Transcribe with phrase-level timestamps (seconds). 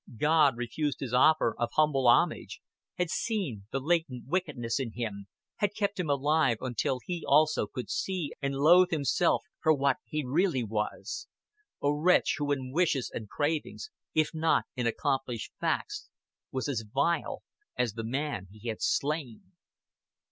[0.17, 2.59] God refused his offer of humble homage,
[2.97, 5.27] had seen the latent wickedness in him,
[5.57, 10.25] had kept him alive until he also could see and loathe himself for what he
[10.25, 11.27] really was
[11.83, 16.09] a wretch who in wishes and cravings, if not in accomplished facts,
[16.51, 17.43] was as vile
[17.77, 19.51] as the man he had slain.